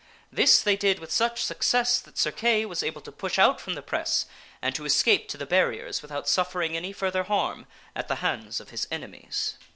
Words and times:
This 0.31 0.63
they 0.63 0.75
did 0.75 0.97
with 0.97 1.11
such 1.11 1.43
success 1.43 1.99
that 1.99 2.17
Sir 2.17 2.31
Kay 2.31 2.65
was 2.65 2.81
able 2.81 3.01
to 3.01 3.11
push 3.11 3.37
out 3.37 3.61
from 3.61 3.75
the 3.75 3.83
press 3.83 4.25
and 4.59 4.73
to 4.73 4.83
escape 4.85 5.27
to 5.29 5.37
the 5.37 5.45
barriers 5.45 6.01
without 6.01 6.27
suffering 6.27 6.75
any 6.75 6.91
further 6.91 7.25
harm 7.25 7.67
at 7.95 8.07
the 8.07 8.15
hands 8.15 8.59
of 8.59 8.71
his 8.71 8.87
enemies. 8.89 9.59